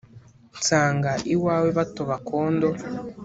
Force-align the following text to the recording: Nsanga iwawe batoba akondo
Nsanga 0.57 1.11
iwawe 1.35 1.69
batoba 1.77 2.13
akondo 2.19 2.67